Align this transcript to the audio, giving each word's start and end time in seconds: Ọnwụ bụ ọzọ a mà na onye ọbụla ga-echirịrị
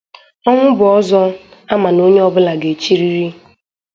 Ọnwụ 0.49 0.67
bụ 0.77 0.85
ọzọ 0.97 1.21
a 1.73 1.75
mà 1.81 1.89
na 1.95 2.01
onye 2.07 2.21
ọbụla 2.27 2.51
ga-echirịrị 2.61 3.27